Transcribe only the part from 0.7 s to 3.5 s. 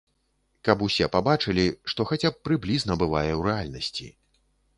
усе пабачылі, што хаця б прыблізна бывае ў